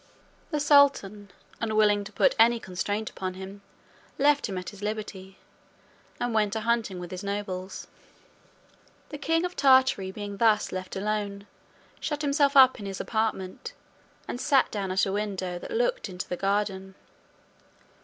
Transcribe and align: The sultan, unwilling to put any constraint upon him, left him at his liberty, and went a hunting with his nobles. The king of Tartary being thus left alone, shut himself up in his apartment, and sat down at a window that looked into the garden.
The 0.49 0.59
sultan, 0.59 1.29
unwilling 1.59 2.03
to 2.05 2.11
put 2.11 2.33
any 2.39 2.59
constraint 2.59 3.11
upon 3.11 3.35
him, 3.35 3.61
left 4.17 4.49
him 4.49 4.57
at 4.57 4.69
his 4.71 4.81
liberty, 4.81 5.37
and 6.19 6.33
went 6.33 6.55
a 6.55 6.61
hunting 6.61 6.97
with 6.97 7.11
his 7.11 7.23
nobles. 7.23 7.85
The 9.09 9.19
king 9.19 9.45
of 9.45 9.55
Tartary 9.55 10.09
being 10.09 10.37
thus 10.37 10.71
left 10.71 10.95
alone, 10.95 11.45
shut 11.99 12.23
himself 12.23 12.57
up 12.57 12.79
in 12.79 12.87
his 12.87 12.99
apartment, 12.99 13.73
and 14.27 14.41
sat 14.41 14.71
down 14.71 14.89
at 14.91 15.05
a 15.05 15.11
window 15.13 15.59
that 15.59 15.69
looked 15.69 16.09
into 16.09 16.27
the 16.27 16.35
garden. 16.35 16.95